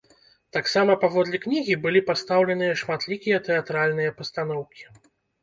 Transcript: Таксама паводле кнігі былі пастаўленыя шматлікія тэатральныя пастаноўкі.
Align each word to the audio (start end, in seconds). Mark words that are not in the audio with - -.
Таксама 0.55 0.95
паводле 1.03 1.39
кнігі 1.43 1.75
былі 1.83 2.01
пастаўленыя 2.07 2.73
шматлікія 2.83 3.41
тэатральныя 3.51 4.17
пастаноўкі. 4.25 4.83